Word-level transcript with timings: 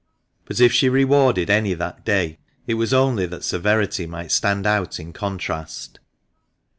But 0.45 0.59
if 0.59 0.73
she 0.73 0.89
rewarded 0.89 1.51
any 1.51 1.75
that 1.75 2.03
day, 2.03 2.39
it 2.65 2.73
was 2.73 2.91
only 2.91 3.27
that 3.27 3.43
severity 3.43 4.07
might 4.07 4.31
stand 4.31 4.65
out 4.65 4.99
in 4.99 5.13
contrast. 5.13 5.99